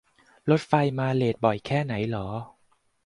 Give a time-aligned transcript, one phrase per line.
[0.49, 2.27] รถไฟมาเลทบ่อยแค่ไหนหรอ